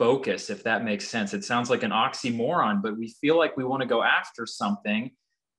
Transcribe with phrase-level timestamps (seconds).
[0.00, 1.34] focus, if that makes sense.
[1.34, 5.10] It sounds like an oxymoron, but we feel like we want to go after something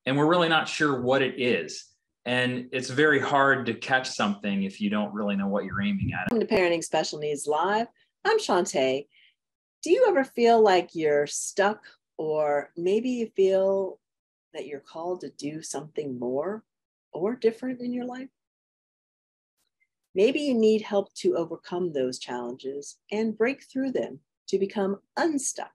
[0.07, 1.85] and we're really not sure what it is.
[2.25, 6.13] And it's very hard to catch something if you don't really know what you're aiming
[6.13, 6.31] at.
[6.31, 7.85] Welcome to Parenting Special Needs Live.
[8.25, 9.05] I'm Shantae.
[9.83, 11.83] Do you ever feel like you're stuck,
[12.17, 13.99] or maybe you feel
[14.55, 16.63] that you're called to do something more
[17.13, 18.29] or different in your life?
[20.15, 24.19] Maybe you need help to overcome those challenges and break through them
[24.51, 25.71] to become unstuck.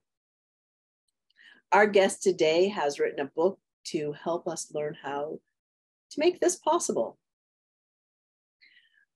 [1.71, 5.39] Our guest today has written a book to help us learn how
[6.11, 7.17] to make this possible.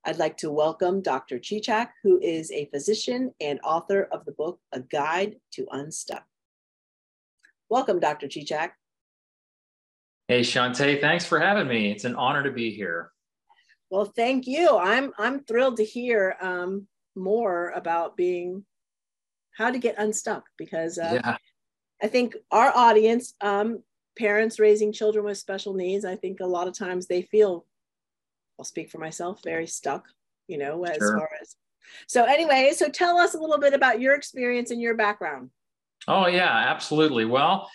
[0.03, 1.37] I'd like to welcome Dr.
[1.37, 6.23] Chichak, who is a physician and author of the book, A Guide to Unstuck.
[7.69, 8.27] Welcome, Dr.
[8.27, 8.71] Chichak.
[10.27, 11.91] Hey, Shantae, thanks for having me.
[11.91, 13.11] It's an honor to be here.
[13.91, 14.75] Well, thank you.
[14.77, 18.65] I'm I'm thrilled to hear um, more about being
[19.57, 21.37] how to get unstuck because uh, yeah.
[22.01, 23.83] I think our audience, um,
[24.17, 27.65] parents raising children with special needs, I think a lot of times they feel,
[28.57, 30.05] I'll speak for myself, very stuck.
[30.47, 31.17] You know, as sure.
[31.17, 31.55] far as
[32.07, 32.25] so.
[32.25, 35.49] Anyway, so tell us a little bit about your experience and your background.
[36.09, 37.23] Oh yeah, absolutely.
[37.23, 37.69] Well,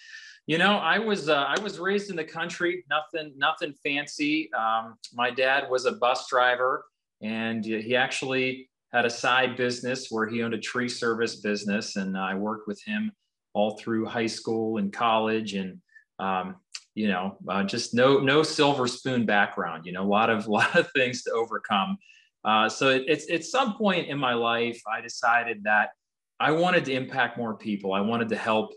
[0.47, 4.50] you know, I was uh, I was raised in the country, nothing nothing fancy.
[4.52, 6.84] Um, my dad was a bus driver,
[7.22, 12.16] and he actually had a side business where he owned a tree service business, and
[12.16, 13.12] I worked with him
[13.52, 15.80] all through high school and college, and
[16.18, 16.56] um,
[16.94, 19.86] you know, uh, just no no silver spoon background.
[19.86, 21.98] You know, a lot of lot of things to overcome.
[22.44, 25.90] Uh, so it, it's at some point in my life, I decided that
[26.38, 27.92] I wanted to impact more people.
[27.92, 28.72] I wanted to help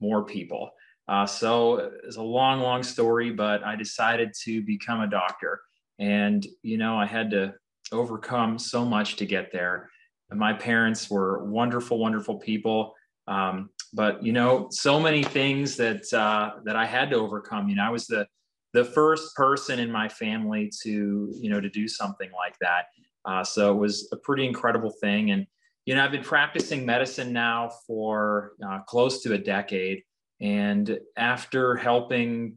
[0.00, 0.70] more people.
[1.08, 5.60] Uh, so it's a long, long story, but I decided to become a doctor.
[5.98, 7.54] And, you know, I had to
[7.90, 9.90] overcome so much to get there.
[10.30, 12.94] And my parents were wonderful, wonderful people.
[13.26, 17.68] Um, but, you know, so many things that, uh, that I had to overcome.
[17.68, 18.26] You know, I was the,
[18.72, 22.86] the first person in my family to, you know, to do something like that.
[23.24, 25.30] Uh, so it was a pretty incredible thing.
[25.30, 25.46] And,
[25.84, 30.02] you know, I've been practicing medicine now for uh, close to a decade.
[30.40, 32.56] And after helping,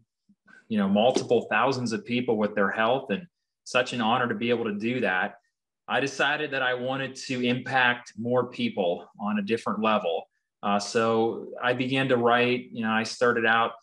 [0.69, 3.27] you know, multiple thousands of people with their health and
[3.65, 5.35] such an honor to be able to do that,
[5.87, 10.29] I decided that I wanted to impact more people on a different level.
[10.63, 13.73] Uh, so I began to write, you know, I started out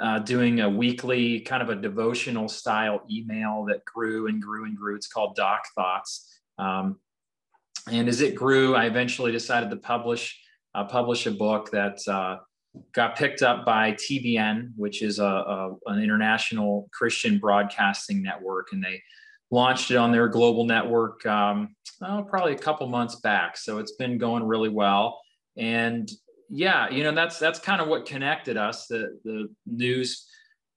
[0.00, 4.76] uh, doing a weekly kind of a devotional style email that grew and grew and
[4.76, 4.96] grew.
[4.96, 6.40] It's called Doc Thoughts.
[6.58, 6.98] Um,
[7.90, 10.40] and as it grew, I eventually decided to publish
[10.74, 12.38] uh, publish a book that uh,
[12.92, 18.82] got picked up by TBN, which is a, a, an international Christian broadcasting network, and
[18.82, 19.02] they
[19.50, 23.56] launched it on their global network um, oh, probably a couple months back.
[23.56, 25.20] So it's been going really well,
[25.56, 26.10] and
[26.48, 28.86] yeah, you know that's that's kind of what connected us.
[28.86, 30.26] The the news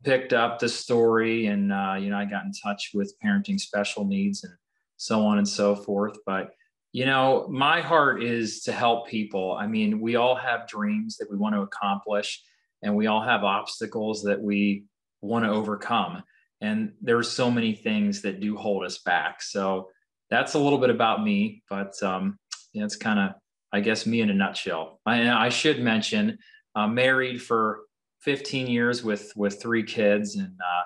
[0.03, 4.05] picked up the story, and uh, you know I got in touch with parenting special
[4.05, 4.53] needs and
[4.97, 6.51] so on and so forth, but
[6.91, 9.53] you know, my heart is to help people.
[9.53, 12.41] I mean, we all have dreams that we want to accomplish,
[12.81, 14.85] and we all have obstacles that we
[15.21, 16.23] want to overcome.
[16.61, 19.41] And there's so many things that do hold us back.
[19.41, 19.89] So
[20.29, 22.37] that's a little bit about me, but um,
[22.73, 23.31] it's kind of,
[23.71, 24.99] I guess, me in a nutshell.
[25.05, 26.39] I, I should mention,
[26.75, 27.81] I'm married for
[28.21, 30.83] 15 years with with three kids, and uh,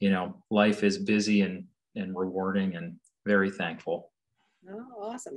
[0.00, 1.64] you know, life is busy and
[1.94, 4.11] and rewarding, and very thankful.
[4.70, 5.36] Oh, awesome.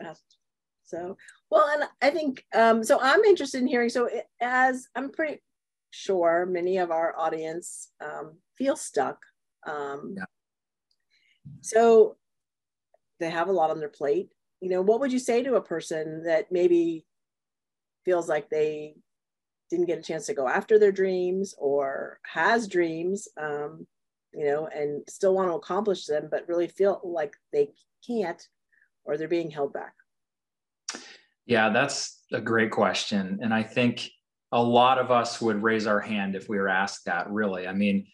[0.83, 1.17] So,
[1.49, 4.09] well, and I think, um, so I'm interested in hearing, so
[4.39, 5.41] as I'm pretty
[5.89, 9.17] sure many of our audience um, feel stuck.
[9.65, 10.25] Um, yeah.
[11.61, 12.17] So
[13.19, 14.29] they have a lot on their plate.
[14.61, 17.05] You know, what would you say to a person that maybe
[18.03, 18.95] feels like they
[19.69, 23.87] didn't get a chance to go after their dreams or has dreams, um,
[24.33, 27.69] you know, and still want to accomplish them, but really feel like they
[28.05, 28.47] can't
[29.05, 29.93] or they're being held back?
[31.45, 33.39] Yeah, that's a great question.
[33.41, 34.09] And I think
[34.51, 37.67] a lot of us would raise our hand if we were asked that, really.
[37.67, 38.07] I mean,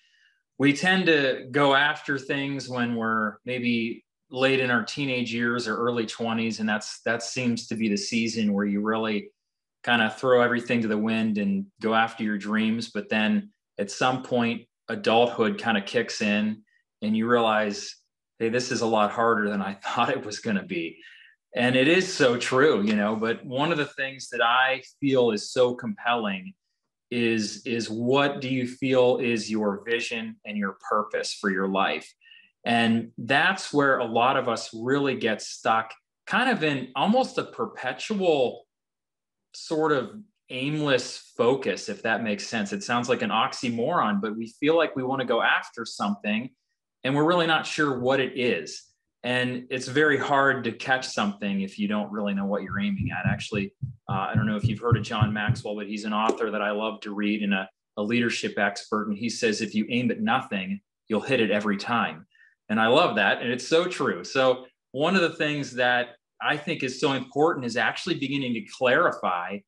[0.57, 5.75] we tend to go after things when we're maybe late in our teenage years or
[5.75, 9.29] early 20s and that's that seems to be the season where you really
[9.83, 13.91] kind of throw everything to the wind and go after your dreams but then at
[13.91, 16.61] some point adulthood kind of kicks in
[17.01, 17.97] and you realize
[18.41, 20.97] hey, this is a lot harder than I thought it was going to be.
[21.55, 25.31] And it is so true, you know, but one of the things that I feel
[25.31, 26.53] is so compelling
[27.11, 32.09] is is what do you feel is your vision and your purpose for your life?
[32.63, 35.93] And that's where a lot of us really get stuck
[36.25, 38.65] kind of in almost a perpetual
[39.53, 40.11] sort of
[40.49, 42.71] aimless focus, if that makes sense.
[42.71, 46.49] It sounds like an oxymoron, but we feel like we want to go after something
[47.03, 48.83] and we're really not sure what it is.
[49.23, 53.09] And it's very hard to catch something if you don't really know what you're aiming
[53.11, 53.29] at.
[53.29, 53.73] Actually,
[54.09, 56.61] uh, I don't know if you've heard of John Maxwell, but he's an author that
[56.61, 59.09] I love to read and a, a leadership expert.
[59.09, 62.25] And he says, if you aim at nothing, you'll hit it every time.
[62.69, 63.41] And I love that.
[63.41, 64.23] And it's so true.
[64.23, 68.61] So, one of the things that I think is so important is actually beginning to
[68.77, 69.59] clarify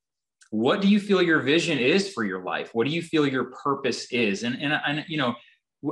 [0.50, 2.76] what do you feel your vision is for your life?
[2.76, 4.44] What do you feel your purpose is?
[4.44, 5.34] And, and, and you know,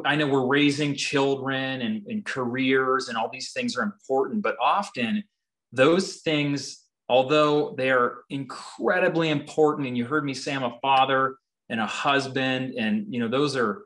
[0.06, 4.56] I know we're raising children and, and careers and all these things are important, but
[4.62, 5.24] often
[5.72, 11.36] those things, although they are incredibly important, and you heard me say I'm a father
[11.70, 13.84] and a husband, and you know, those are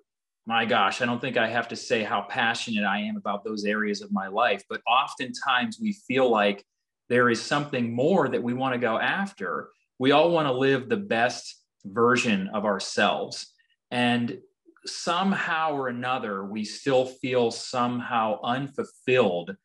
[0.47, 3.65] my gosh, I don't think I have to say how passionate I am about those
[3.65, 6.63] areas of my life, but oftentimes we feel like
[7.09, 9.69] there is something more that we want to go after
[9.99, 13.47] we all want to live the best version of ourselves.
[13.91, 14.39] And
[14.87, 19.55] somehow or another, we still feel somehow unfulfilled,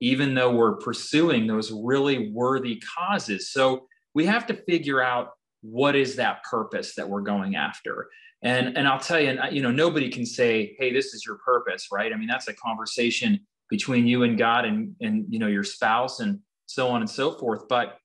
[0.00, 3.50] even though we're pursuing those really worthy causes.
[3.50, 5.30] So we have to figure out
[5.62, 8.08] what is that purpose that we're going after.
[8.42, 11.88] And, and I'll tell you, you know, nobody can say, hey, this is your purpose,
[11.90, 12.12] right?
[12.12, 16.20] I mean, that's a conversation between you and God and, and you know, your spouse
[16.20, 17.66] and so on and so forth.
[17.68, 17.98] But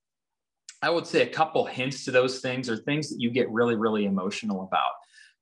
[0.82, 3.76] I would say a couple hints to those things are things that you get really,
[3.76, 4.94] really emotional about.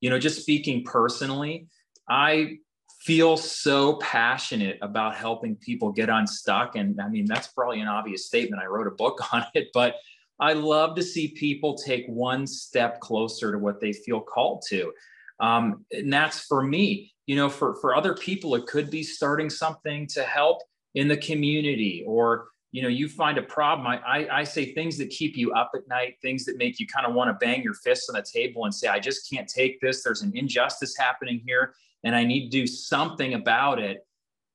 [0.01, 1.67] You know, just speaking personally,
[2.09, 2.57] I
[3.01, 6.75] feel so passionate about helping people get unstuck.
[6.75, 8.61] And I mean, that's probably an obvious statement.
[8.61, 9.95] I wrote a book on it, but
[10.39, 14.93] I love to see people take one step closer to what they feel called to.
[15.39, 17.13] Um, and that's for me.
[17.25, 20.61] You know, for, for other people, it could be starting something to help
[20.95, 24.97] in the community or you know you find a problem I, I, I say things
[24.97, 27.63] that keep you up at night things that make you kind of want to bang
[27.63, 30.03] your fists on the table and say i just can't take this.
[30.03, 31.73] There's an injustice happening here
[32.03, 34.05] and i need to do something about it.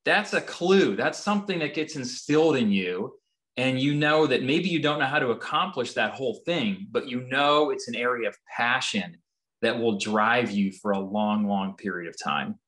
[0.05, 0.95] That's a clue.
[0.95, 3.15] That's something that gets instilled in you
[3.57, 7.07] and you know that maybe you don't know how to accomplish that whole thing but
[7.07, 9.17] you know it's an area of passion
[9.61, 12.59] that will drive you for a long long period of time.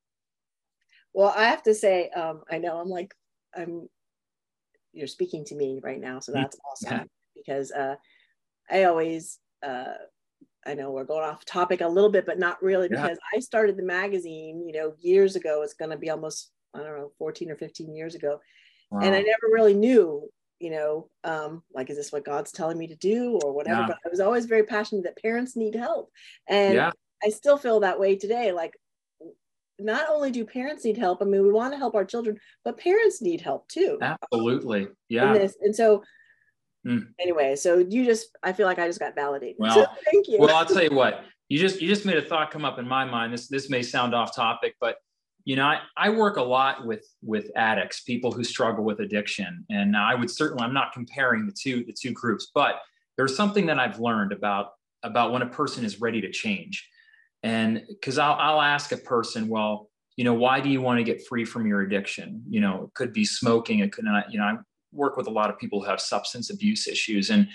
[1.13, 3.13] Well i have to say um, i know i'm like
[3.55, 3.87] i'm
[4.93, 7.03] you're speaking to me right now so that's awesome yeah.
[7.35, 7.95] because uh,
[8.69, 9.93] i always uh,
[10.65, 13.37] i know we're going off topic a little bit but not really because yeah.
[13.37, 16.97] i started the magazine you know years ago it's going to be almost i don't
[16.97, 18.39] know 14 or 15 years ago
[18.91, 18.99] wow.
[18.99, 20.27] and i never really knew
[20.59, 23.87] you know um, like is this what god's telling me to do or whatever yeah.
[23.87, 26.11] but i was always very passionate that parents need help
[26.47, 26.79] and
[27.23, 28.73] i still feel that way today like
[29.79, 32.77] not only do parents need help, I mean, we want to help our children, but
[32.77, 33.97] parents need help too.
[34.01, 34.87] Absolutely.
[35.09, 35.47] Yeah.
[35.61, 36.03] And so,
[36.85, 37.05] mm.
[37.19, 39.57] anyway, so you just, I feel like I just got validated.
[39.59, 40.39] Well, so thank you.
[40.39, 42.87] Well, I'll tell you what, you just, you just made a thought come up in
[42.87, 43.33] my mind.
[43.33, 44.97] This, this may sound off topic, but
[45.45, 49.65] you know, I, I work a lot with, with addicts, people who struggle with addiction.
[49.69, 52.81] And I would certainly, I'm not comparing the two, the two groups, but
[53.15, 54.71] there's something that I've learned about,
[55.03, 56.85] about when a person is ready to change
[57.43, 61.03] and because I'll, I'll ask a person well you know why do you want to
[61.03, 62.43] get free from your addiction?
[62.49, 64.55] You know it could be smoking it could not you know i
[64.91, 67.47] work with a lot of people who have substance abuse issues and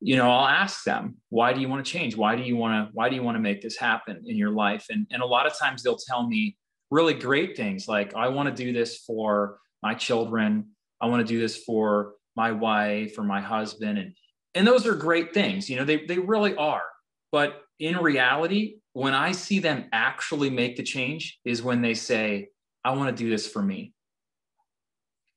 [0.00, 2.16] you know i'll ask them why do you want to change?
[2.16, 4.50] Why do you want to why do you want to make this happen in your
[4.50, 4.86] life?
[4.90, 6.56] And and a lot of times they'll tell me
[6.90, 10.66] really great things like i want to do this for my children.
[11.00, 13.98] I want to do this for my wife or my husband.
[13.98, 14.14] And
[14.54, 16.82] and those are great things you know they they really are
[17.32, 22.48] but in reality when I see them actually make the change is when they say,
[22.84, 23.92] I want to do this for me.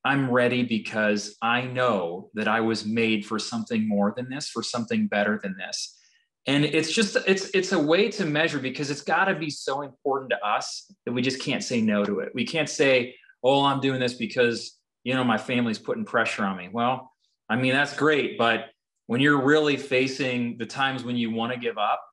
[0.05, 4.63] I'm ready because I know that I was made for something more than this, for
[4.63, 5.97] something better than this.
[6.45, 9.81] And it's just it's it's a way to measure because it's got to be so
[9.81, 12.33] important to us that we just can't say no to it.
[12.35, 16.57] We can't say, "Oh, I'm doing this because, you know, my family's putting pressure on
[16.57, 17.09] me." Well,
[17.47, 18.65] I mean, that's great, but
[19.07, 22.03] when you're really facing the times when you want to give up,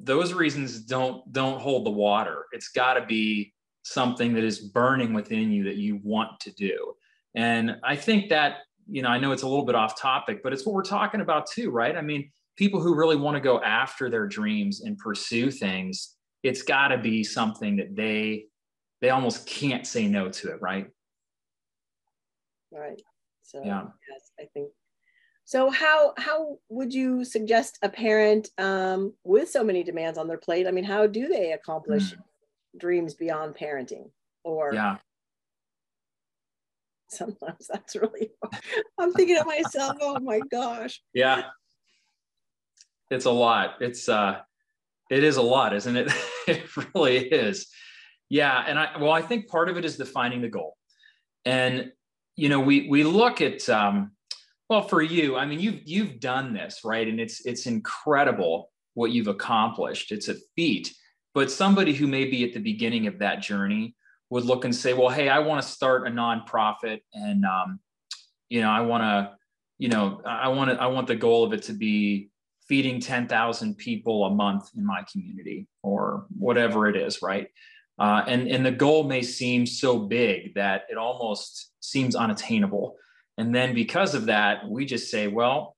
[0.00, 2.46] those reasons don't don't hold the water.
[2.52, 3.52] It's got to be
[3.82, 6.94] something that is burning within you that you want to do.
[7.34, 10.52] And i think that you know i know it's a little bit off topic but
[10.52, 11.96] it's what we're talking about too right?
[11.96, 16.62] I mean people who really want to go after their dreams and pursue things it's
[16.62, 18.46] got to be something that they
[19.00, 20.88] they almost can't say no to it right?
[22.72, 23.00] Right.
[23.42, 23.84] So yeah.
[24.10, 24.68] yes i think
[25.48, 30.36] so how how would you suggest a parent um, with so many demands on their
[30.36, 30.66] plate?
[30.66, 32.18] I mean, how do they accomplish mm.
[32.76, 34.10] dreams beyond parenting?
[34.44, 34.98] Or yeah,
[37.08, 38.30] sometimes that's really.
[38.98, 39.96] I'm thinking of myself.
[40.02, 41.00] oh my gosh.
[41.14, 41.44] Yeah.
[43.10, 43.76] it's a lot.
[43.80, 44.40] It's uh,
[45.10, 46.12] it is a lot, isn't it?
[46.46, 47.68] it really is.
[48.28, 50.76] Yeah, and I well, I think part of it is defining the goal,
[51.46, 51.90] and
[52.36, 54.10] you know, we we look at um,
[54.68, 59.10] well, for you, I mean, you've you've done this right, and it's it's incredible what
[59.10, 60.12] you've accomplished.
[60.12, 60.94] It's a feat.
[61.34, 63.94] But somebody who may be at the beginning of that journey
[64.30, 67.80] would look and say, well, hey, I want to start a nonprofit, and um,
[68.48, 69.36] you know, I want to,
[69.78, 72.30] you know, I want to, I want the goal of it to be
[72.68, 77.48] feeding 10,000 people a month in my community or whatever it is, right?
[77.98, 82.94] Uh, and, and the goal may seem so big that it almost seems unattainable.
[83.38, 85.76] And then because of that, we just say, well,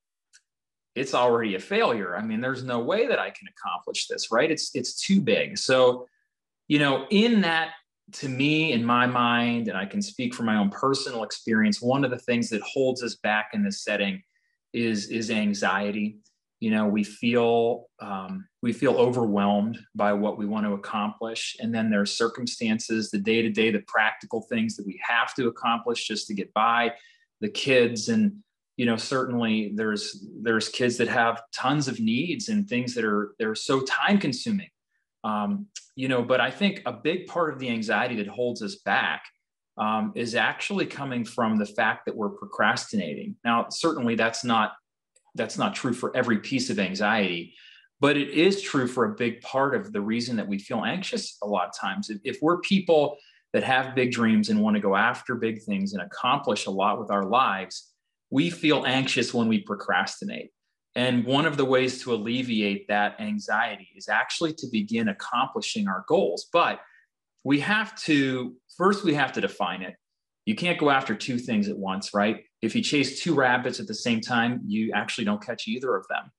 [0.96, 2.16] it's already a failure.
[2.16, 4.50] I mean, there's no way that I can accomplish this, right?
[4.50, 5.56] It's it's too big.
[5.56, 6.08] So,
[6.66, 7.70] you know, in that
[8.14, 12.04] to me, in my mind, and I can speak from my own personal experience, one
[12.04, 14.20] of the things that holds us back in this setting
[14.72, 16.18] is is anxiety
[16.60, 21.74] you know we feel um, we feel overwhelmed by what we want to accomplish and
[21.74, 25.48] then there are circumstances the day to day the practical things that we have to
[25.48, 26.92] accomplish just to get by
[27.40, 28.08] the kids.
[28.08, 28.42] And
[28.76, 33.34] you know certainly there's there's kids that have tons of needs and things that are
[33.38, 34.70] they're so time consuming.
[35.22, 35.66] Um,
[35.96, 39.22] you know but i think a big part of the anxiety that holds us back
[39.76, 43.36] um, is actually coming from the fact that we're procrastinating.
[43.44, 44.72] Now certainly that's not
[45.34, 47.54] that's not true for every piece of anxiety
[48.00, 51.36] but it is true for a big part of the reason that we feel anxious
[51.42, 52.08] a lot of times.
[52.08, 53.18] If, if we're people
[53.52, 56.98] that have big dreams and want to go after big things and accomplish a lot
[56.98, 57.92] with our lives
[58.30, 60.50] we feel anxious when we procrastinate
[60.96, 66.04] and one of the ways to alleviate that anxiety is actually to begin accomplishing our
[66.08, 66.80] goals but
[67.44, 69.94] we have to first we have to define it
[70.46, 73.86] you can't go after two things at once right if you chase two rabbits at
[73.86, 76.30] the same time, you actually don't catch either of them,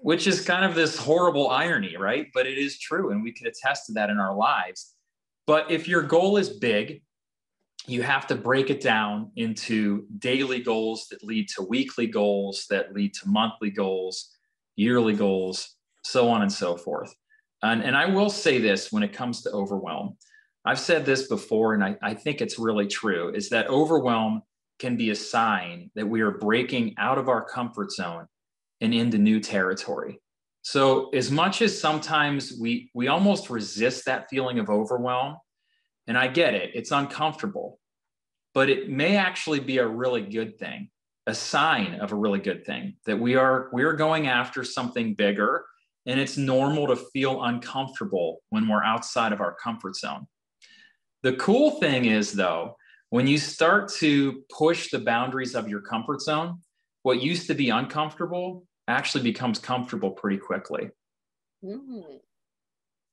[0.00, 2.28] which is kind of this horrible irony, right?
[2.32, 3.10] But it is true.
[3.10, 4.94] And we can attest to that in our lives.
[5.46, 7.02] But if your goal is big,
[7.86, 12.92] you have to break it down into daily goals that lead to weekly goals, that
[12.92, 14.34] lead to monthly goals,
[14.74, 17.14] yearly goals, so on and so forth.
[17.62, 20.16] And, and I will say this when it comes to overwhelm.
[20.64, 24.42] I've said this before, and I, I think it's really true, is that overwhelm
[24.80, 28.26] can be a sign that we are breaking out of our comfort zone
[28.80, 30.20] and into new territory.
[30.66, 35.36] So as much as sometimes we we almost resist that feeling of overwhelm,
[36.08, 37.78] and I get it, it's uncomfortable,
[38.52, 40.90] but it may actually be a really good thing,
[41.28, 45.14] a sign of a really good thing that we are we are going after something
[45.14, 45.64] bigger
[46.04, 50.26] and it's normal to feel uncomfortable when we're outside of our comfort zone.
[51.22, 52.74] The cool thing is though,
[53.10, 56.60] when you start to push the boundaries of your comfort zone,
[57.04, 60.90] what used to be uncomfortable actually becomes comfortable pretty quickly.
[61.64, 62.20] Mm,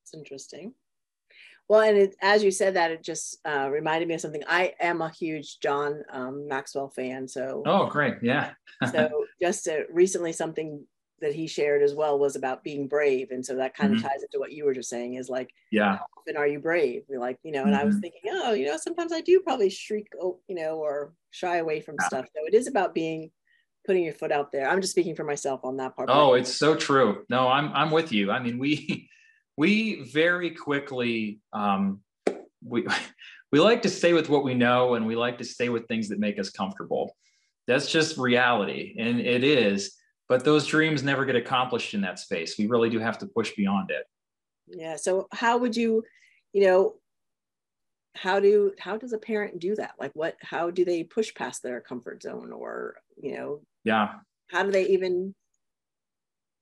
[0.03, 0.73] it's interesting.
[1.69, 4.43] Well, and it, as you said that, it just uh, reminded me of something.
[4.47, 7.27] I am a huge John um, Maxwell fan.
[7.27, 8.15] So, oh, great.
[8.21, 8.51] Yeah.
[8.91, 10.85] so, just uh, recently, something
[11.23, 14.05] that he shared as well was about being brave and so that kind mm-hmm.
[14.05, 17.03] of ties into what you were just saying is like yeah often are you brave
[17.07, 17.81] You're like you know and mm-hmm.
[17.81, 18.01] i was mm-hmm.
[18.01, 21.79] thinking oh you know sometimes i do probably shriek oh, you know or shy away
[21.79, 22.07] from yeah.
[22.07, 23.31] stuff so it is about being
[23.85, 26.53] putting your foot out there i'm just speaking for myself on that part oh it's
[26.53, 29.09] so true no i'm i'm with you i mean we
[29.57, 31.99] we very quickly um
[32.63, 32.85] we
[33.51, 36.09] we like to stay with what we know and we like to stay with things
[36.09, 37.15] that make us comfortable
[37.67, 39.97] that's just reality and it is
[40.29, 42.57] but those dreams never get accomplished in that space.
[42.57, 44.05] We really do have to push beyond it.
[44.67, 44.95] Yeah.
[44.95, 46.03] So how would you,
[46.53, 46.95] you know,
[48.15, 49.93] how do how does a parent do that?
[49.99, 54.13] Like what how do they push past their comfort zone or, you know, yeah.
[54.49, 55.33] How do they even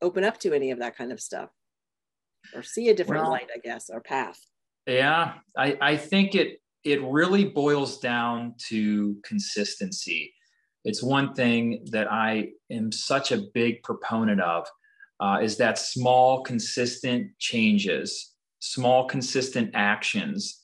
[0.02, 1.50] open up to any of that kind of stuff?
[2.56, 4.40] Or see a different well, light, I guess, or path?
[4.88, 5.34] Yeah.
[5.58, 10.34] I, I think it it really boils down to consistency
[10.84, 14.68] it's one thing that I am such a big proponent of
[15.20, 20.60] uh, is that small, consistent changes, small, consistent actions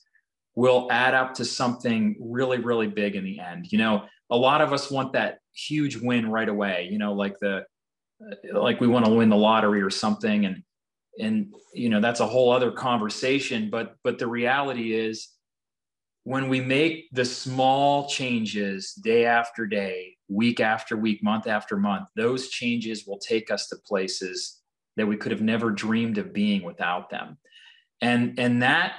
[0.56, 3.70] will add up to something really, really big in the end.
[3.70, 6.88] You know, a lot of us want that huge win right away.
[6.90, 7.64] You know, like the
[8.52, 10.62] like we want to win the lottery or something, and
[11.20, 13.70] and you know that's a whole other conversation.
[13.70, 15.28] But but the reality is
[16.24, 22.08] when we make the small changes day after day, week after week, month after month,
[22.16, 24.60] those changes will take us to places
[24.98, 27.38] that we could have never dreamed of being without them.
[28.02, 28.96] And, and that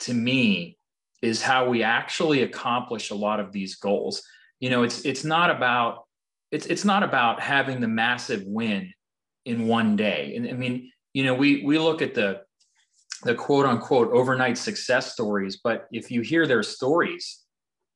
[0.00, 0.78] to me
[1.22, 4.22] is how we actually accomplish a lot of these goals.
[4.60, 6.04] You know, it's it's not about
[6.50, 8.92] it's it's not about having the massive win
[9.44, 10.34] in one day.
[10.36, 12.42] And I mean, you know, we we look at the
[13.22, 17.40] the quote unquote overnight success stories, but if you hear their stories,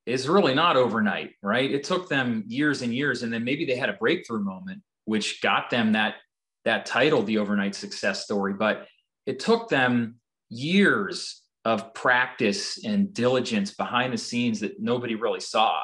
[0.05, 1.69] it's really not overnight, right?
[1.69, 5.41] It took them years and years, and then maybe they had a breakthrough moment, which
[5.41, 6.15] got them that
[6.63, 8.53] that title, the overnight success story.
[8.53, 8.87] But
[9.25, 10.19] it took them
[10.49, 15.81] years of practice and diligence behind the scenes that nobody really saw.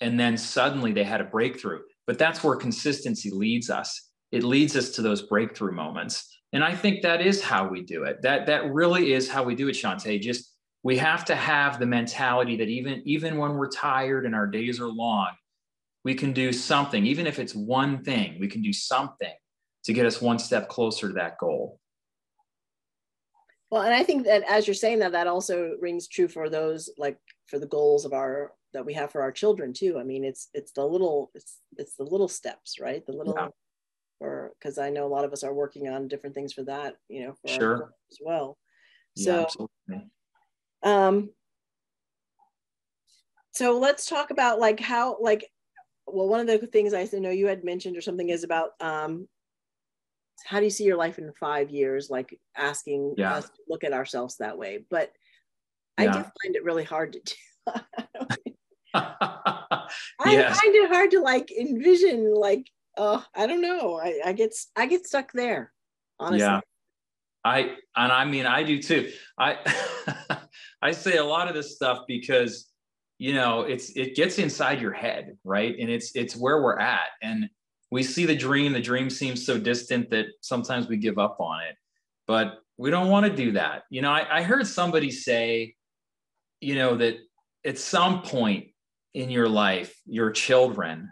[0.00, 1.80] And then suddenly they had a breakthrough.
[2.06, 4.12] But that's where consistency leads us.
[4.32, 6.26] It leads us to those breakthrough moments.
[6.54, 8.22] And I think that is how we do it.
[8.22, 10.22] That that really is how we do it, Shantae.
[10.22, 14.46] Just we have to have the mentality that even even when we're tired and our
[14.46, 15.32] days are long,
[16.02, 19.34] we can do something, even if it's one thing, we can do something
[19.84, 21.78] to get us one step closer to that goal.
[23.70, 26.90] Well, and I think that as you're saying that, that also rings true for those
[26.98, 29.98] like for the goals of our that we have for our children too.
[29.98, 33.04] I mean, it's it's the little it's it's the little steps, right?
[33.06, 33.48] The little yeah
[34.20, 36.96] or because I know a lot of us are working on different things for that,
[37.08, 37.94] you know, for sure.
[38.12, 38.58] as well.
[39.16, 39.46] So,
[39.88, 39.98] yeah,
[40.82, 41.30] um,
[43.50, 45.50] so let's talk about like how, like,
[46.06, 49.26] well, one of the things I know you had mentioned or something is about um,
[50.44, 52.10] how do you see your life in five years?
[52.10, 53.34] Like asking yeah.
[53.34, 55.12] us to look at ourselves that way, but
[55.98, 57.34] I do find it really hard to do.
[58.94, 59.88] I
[60.26, 60.58] yes.
[60.60, 62.66] find it hard to like envision like
[62.96, 63.98] oh, I don't know.
[63.98, 65.72] I, I get I get stuck there.
[66.18, 66.40] Honestly.
[66.40, 66.60] Yeah.
[67.44, 69.10] I and I mean I do too.
[69.38, 69.56] I
[70.82, 72.66] I say a lot of this stuff because
[73.18, 75.74] you know it's it gets inside your head, right?
[75.78, 77.08] And it's it's where we're at.
[77.22, 77.48] And
[77.90, 81.60] we see the dream, the dream seems so distant that sometimes we give up on
[81.62, 81.76] it.
[82.26, 83.82] But we don't want to do that.
[83.90, 85.74] You know, I, I heard somebody say,
[86.60, 87.16] you know, that
[87.64, 88.68] at some point
[89.12, 91.10] in your life, your children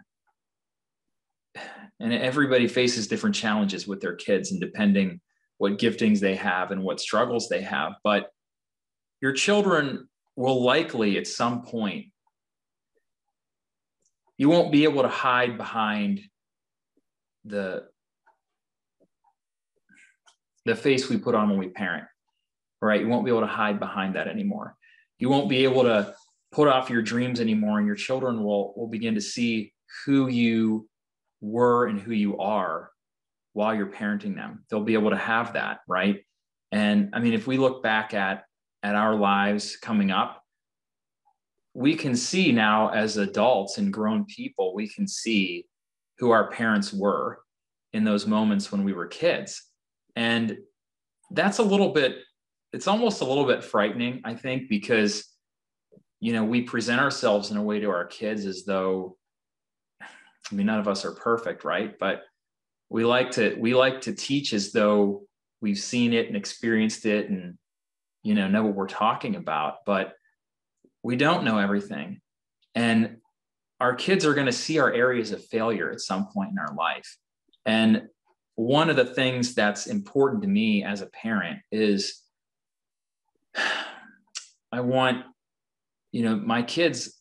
[1.99, 5.19] and everybody faces different challenges with their kids and depending
[5.57, 8.31] what giftings they have and what struggles they have but
[9.21, 12.05] your children will likely at some point
[14.37, 16.21] you won't be able to hide behind
[17.49, 17.83] the
[20.65, 22.05] the face we put on when we parent
[22.81, 24.75] right you won't be able to hide behind that anymore
[25.17, 26.13] you won't be able to
[26.51, 29.73] put off your dreams anymore and your children will will begin to see
[30.05, 30.87] who you
[31.41, 32.91] were and who you are
[33.53, 34.63] while you're parenting them.
[34.69, 36.23] They'll be able to have that, right?
[36.71, 38.43] And I mean, if we look back at
[38.83, 40.43] at our lives coming up,
[41.73, 45.65] we can see now as adults and grown people, we can see
[46.19, 47.39] who our parents were
[47.93, 49.63] in those moments when we were kids.
[50.15, 50.57] And
[51.31, 52.17] that's a little bit,
[52.73, 55.25] it's almost a little bit frightening, I think, because,
[56.19, 59.17] you know, we present ourselves in a way to our kids as though
[60.51, 61.97] I mean, none of us are perfect, right?
[61.99, 62.23] But
[62.89, 65.23] we like to we like to teach as though
[65.61, 67.57] we've seen it and experienced it and
[68.23, 70.13] you know know what we're talking about, but
[71.03, 72.19] we don't know everything.
[72.75, 73.17] And
[73.79, 76.73] our kids are going to see our areas of failure at some point in our
[76.75, 77.17] life.
[77.65, 78.07] And
[78.55, 82.21] one of the things that's important to me as a parent is
[84.71, 85.25] I want,
[86.11, 87.19] you know, my kids,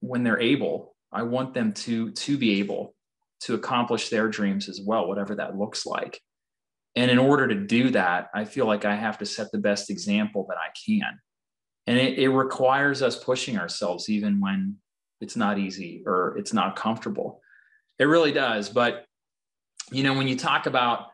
[0.00, 2.94] when they're able, I want them to to be able
[3.40, 6.20] to accomplish their dreams as well, whatever that looks like.
[6.96, 9.90] And in order to do that, I feel like I have to set the best
[9.90, 11.18] example that I can.
[11.86, 14.76] And it, it requires us pushing ourselves even when
[15.20, 17.40] it's not easy or it's not comfortable.
[17.98, 18.68] It really does.
[18.68, 19.06] But
[19.90, 21.08] you know, when you talk about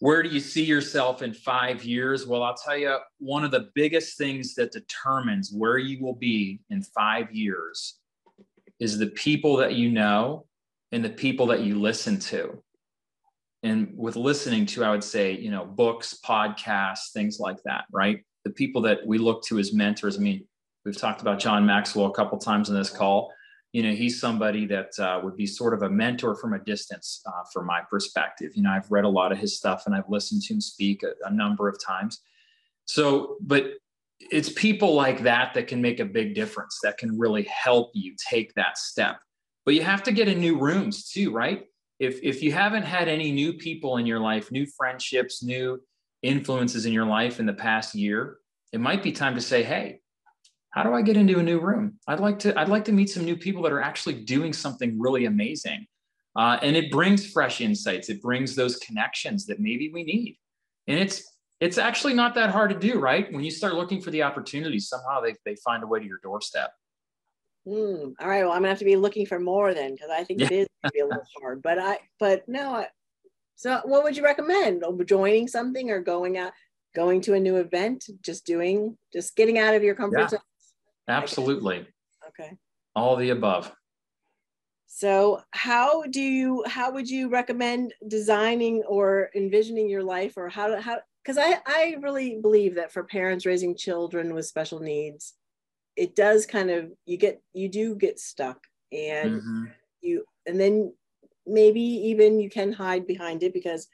[0.00, 2.26] where do you see yourself in five years?
[2.26, 6.60] Well, I'll tell you, one of the biggest things that determines where you will be
[6.70, 7.98] in five years
[8.78, 10.46] is the people that you know
[10.92, 12.62] and the people that you listen to.
[13.64, 18.24] And with listening to, I would say, you know, books, podcasts, things like that, right?
[18.44, 20.16] The people that we look to as mentors.
[20.16, 20.46] I mean,
[20.88, 23.30] we've talked about John Maxwell a couple times in this call.
[23.72, 27.20] You know, he's somebody that uh, would be sort of a mentor from a distance,
[27.26, 28.52] uh, from my perspective.
[28.54, 31.02] You know, I've read a lot of his stuff and I've listened to him speak
[31.02, 32.22] a, a number of times.
[32.86, 33.64] So, but
[34.20, 38.14] it's people like that that can make a big difference that can really help you
[38.18, 39.20] take that step
[39.64, 41.66] but you have to get in new rooms too right
[42.00, 45.80] if if you haven't had any new people in your life new friendships new
[46.22, 48.38] influences in your life in the past year
[48.72, 50.00] it might be time to say hey
[50.78, 53.10] how do i get into a new room i'd like to i'd like to meet
[53.10, 55.84] some new people that are actually doing something really amazing
[56.36, 60.38] uh, and it brings fresh insights it brings those connections that maybe we need
[60.86, 61.24] and it's
[61.60, 63.30] it's actually not that hard to do, right?
[63.32, 66.20] When you start looking for the opportunities, somehow they, they find a way to your
[66.22, 66.70] doorstep.
[67.66, 68.44] Mm, all right.
[68.44, 70.46] Well, I'm gonna have to be looking for more then, because I think yeah.
[70.46, 71.62] it is gonna be a little hard.
[71.62, 72.86] But I, but no, I,
[73.56, 74.84] So, what would you recommend?
[75.04, 76.52] Joining something or going out,
[76.94, 80.40] going to a new event, just doing, just getting out of your comfort yeah, zone?
[81.08, 81.86] Absolutely.
[82.28, 82.56] Okay.
[82.94, 83.72] All the above.
[84.86, 90.80] So, how do you, how would you recommend designing or envisioning your life, or how,
[90.80, 95.34] how, because I, I really believe that for parents raising children with special needs,
[95.96, 99.64] it does kind of, you get, you do get stuck and mm-hmm.
[100.00, 100.94] you, and then
[101.46, 103.88] maybe even you can hide behind it because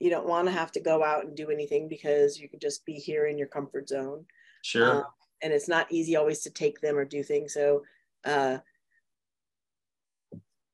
[0.00, 2.84] you don't want to have to go out and do anything because you could just
[2.84, 4.24] be here in your comfort zone.
[4.62, 4.96] Sure.
[4.96, 5.04] Um,
[5.42, 7.54] and it's not easy always to take them or do things.
[7.54, 7.82] So,
[8.24, 8.58] uh,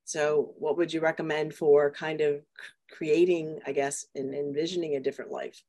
[0.04, 2.42] so what would you recommend for kind of
[2.90, 5.62] creating, I guess, and envisioning a different life?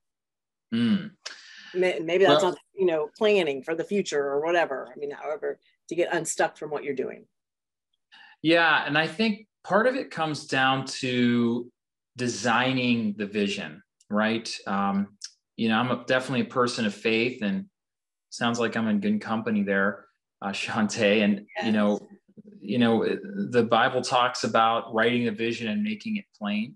[0.73, 1.11] Mm.
[1.73, 4.89] Maybe that's well, not, you know, planning for the future or whatever.
[4.93, 5.59] I mean, however,
[5.89, 7.25] to get unstuck from what you're doing.
[8.41, 8.83] Yeah.
[8.85, 11.69] And I think part of it comes down to
[12.15, 14.53] designing the vision, right?
[14.65, 15.17] Um,
[15.57, 17.65] you know, I'm a, definitely a person of faith, and
[18.29, 20.05] sounds like I'm in good company there,
[20.41, 21.23] uh, Shantae.
[21.23, 21.65] And yes.
[21.65, 21.99] you know,
[22.61, 23.05] you know,
[23.51, 26.75] the Bible talks about writing a vision and making it plain.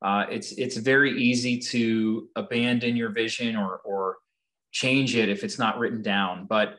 [0.00, 4.16] Uh, it's it's very easy to abandon your vision or or
[4.70, 6.76] change it if it's not written down, but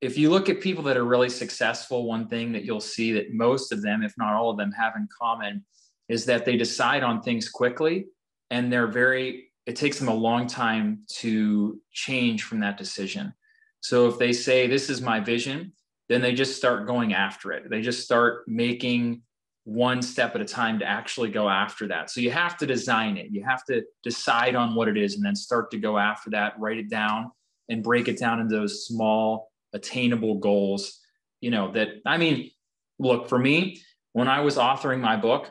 [0.00, 3.34] if you look at people that are really successful, one thing that you'll see that
[3.34, 5.64] most of them, if not all of them, have in common
[6.08, 8.06] is that they decide on things quickly
[8.50, 13.32] and they're very, it takes them a long time to change from that decision.
[13.80, 15.72] So if they say, This is my vision,
[16.08, 17.70] then they just start going after it.
[17.70, 19.22] They just start making
[19.64, 22.10] one step at a time to actually go after that.
[22.10, 23.28] So you have to design it.
[23.30, 26.58] You have to decide on what it is and then start to go after that,
[26.58, 27.30] write it down
[27.68, 31.00] and break it down into those small attainable goals
[31.40, 32.50] you know that i mean
[32.98, 33.80] look for me
[34.12, 35.50] when i was authoring my book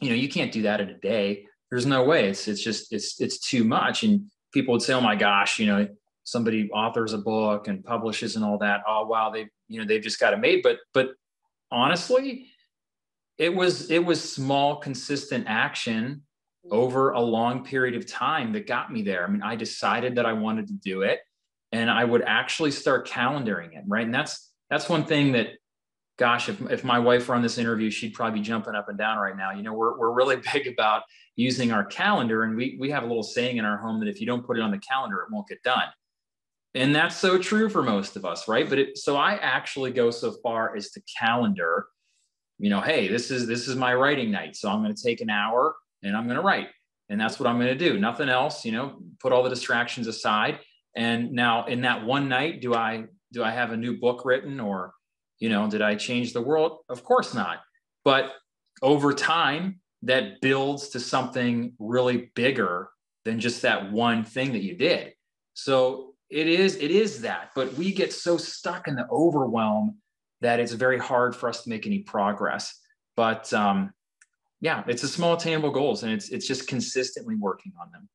[0.00, 2.92] you know you can't do that in a day there's no way it's it's just
[2.92, 5.86] it's it's too much and people would say oh my gosh you know
[6.26, 10.02] somebody authors a book and publishes and all that oh wow they you know they've
[10.02, 11.10] just got it made but but
[11.70, 12.46] honestly
[13.38, 16.22] it was it was small consistent action
[16.70, 20.26] over a long period of time that got me there i mean i decided that
[20.26, 21.20] i wanted to do it
[21.72, 24.04] and I would actually start calendaring it, right?
[24.04, 25.48] And that's that's one thing that,
[26.18, 28.98] gosh, if, if my wife were on this interview, she'd probably be jumping up and
[28.98, 29.52] down right now.
[29.52, 31.02] You know, we're, we're really big about
[31.36, 32.42] using our calendar.
[32.44, 34.58] And we, we have a little saying in our home that if you don't put
[34.58, 35.84] it on the calendar, it won't get done.
[36.76, 38.68] And that's so true for most of us, right?
[38.68, 41.86] But it, so I actually go so far as to calendar,
[42.58, 44.56] you know, hey, this is this is my writing night.
[44.56, 46.68] So I'm going to take an hour and I'm going to write.
[47.08, 47.98] And that's what I'm going to do.
[47.98, 50.60] Nothing else, you know, put all the distractions aside
[50.96, 54.58] and now in that one night, do I do I have a new book written
[54.58, 54.94] or
[55.38, 56.78] you know, did I change the world?
[56.88, 57.58] Of course not.
[58.04, 58.32] But
[58.80, 62.88] over time, that builds to something really bigger
[63.26, 65.12] than just that one thing that you did.
[65.52, 69.98] So it is it is that, but we get so stuck in the overwhelm
[70.40, 72.80] that it's very hard for us to make any progress.
[73.16, 73.92] But um,
[74.60, 78.08] yeah, it's a small attainable goals, and it's it's just consistently working on them.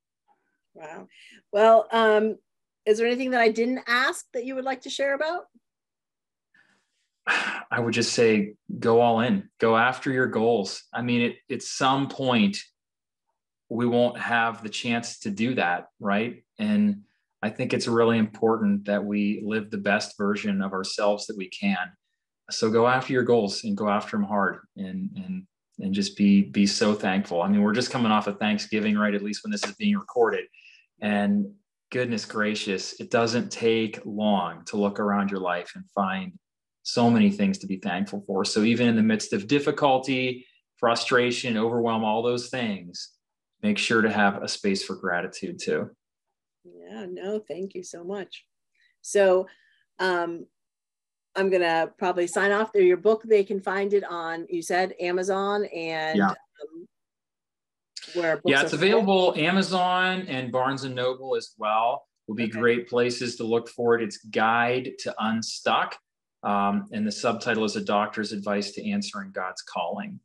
[0.74, 1.08] Wow.
[1.52, 2.38] Well, um,
[2.86, 5.46] is there anything that I didn't ask that you would like to share about?
[7.72, 10.84] I would just say go all in, go after your goals.
[10.94, 12.58] I mean, it, at some point,
[13.70, 16.44] we won't have the chance to do that, right?
[16.60, 17.04] And
[17.42, 21.50] I think it's really important that we live the best version of ourselves that we
[21.50, 21.92] can.
[22.50, 25.48] So go after your goals and go after them hard and and
[25.80, 27.42] and just be be so thankful.
[27.42, 29.16] I mean, we're just coming off of Thanksgiving, right?
[29.16, 30.46] At least when this is being recorded.
[31.00, 31.54] And
[31.92, 36.34] goodness gracious, it doesn't take long to look around your life and find
[36.84, 38.46] so many things to be thankful for.
[38.46, 40.46] So even in the midst of difficulty,
[40.78, 43.12] frustration, overwhelm, all those things,
[43.62, 45.90] make sure to have a space for gratitude too.
[46.64, 48.46] Yeah, no, thank you so much.
[49.02, 49.48] So
[50.00, 50.46] um,
[51.36, 52.84] I'm gonna probably sign off there.
[52.84, 56.30] Your book, they can find it on, you said Amazon and yeah.
[56.30, 56.88] um,
[58.14, 62.52] where yeah it's available amazon and barnes and noble as well will be okay.
[62.52, 65.96] great places to look for it it's guide to unstuck
[66.44, 70.20] um, and the subtitle is a doctor's advice to answering god's calling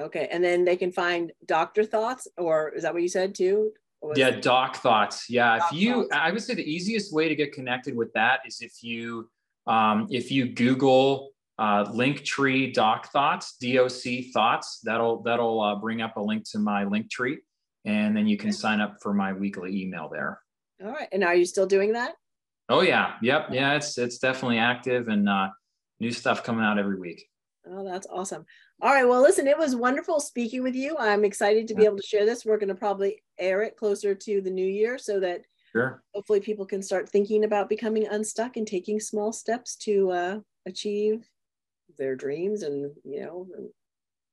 [0.00, 3.72] okay and then they can find doctor thoughts or is that what you said too
[4.14, 6.08] yeah doc thoughts yeah doc if you thoughts.
[6.12, 9.28] i would say the easiest way to get connected with that is if you
[9.66, 14.80] um, if you google uh, Linktree Doc Thoughts, DOC Thoughts.
[14.84, 17.38] That'll that'll uh, bring up a link to my Linktree,
[17.84, 20.40] and then you can sign up for my weekly email there.
[20.84, 21.08] All right.
[21.12, 22.14] And are you still doing that?
[22.68, 23.14] Oh yeah.
[23.22, 23.48] Yep.
[23.52, 23.74] Yeah.
[23.74, 25.48] It's it's definitely active and uh,
[26.00, 27.24] new stuff coming out every week.
[27.68, 28.44] Oh, that's awesome.
[28.82, 29.08] All right.
[29.08, 30.96] Well, listen, it was wonderful speaking with you.
[30.98, 32.44] I'm excited to be able to share this.
[32.44, 36.02] We're going to probably air it closer to the new year so that sure.
[36.14, 41.26] hopefully people can start thinking about becoming unstuck and taking small steps to uh, achieve
[41.96, 43.48] their dreams and, you know,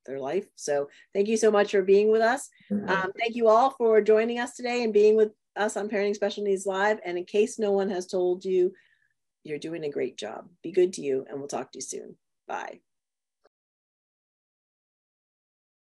[0.06, 0.46] their life.
[0.56, 2.50] So thank you so much for being with us.
[2.70, 2.90] Mm-hmm.
[2.90, 6.44] Um, thank you all for joining us today and being with us on Parenting Special
[6.44, 7.00] Needs Live.
[7.06, 8.74] And in case no one has told you,
[9.46, 10.50] you're doing a great job.
[10.62, 12.16] Be good to you, and we'll talk to you soon.
[12.48, 12.80] Bye.